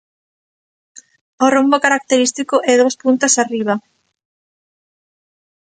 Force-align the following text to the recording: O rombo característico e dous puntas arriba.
O 1.45 1.47
rombo 1.55 1.77
característico 1.85 2.55
e 2.69 2.73
dous 2.81 2.95
puntas 3.03 3.33
arriba. 3.43 3.75